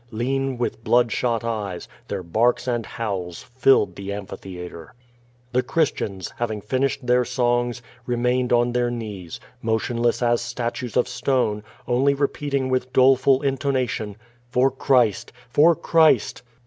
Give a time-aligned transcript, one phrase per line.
[0.09, 4.95] Lean, with bloodshot eyes, their barks and howls filled t^c amphitheatre.
[5.51, 11.61] The Christians, having finished their songs, remained on their knees, motionless as statues of stone,
[11.87, 14.15] only repeating with doleful intonation,
[14.51, 15.31] 'Tor Christ!
[15.51, 16.41] For Christ!"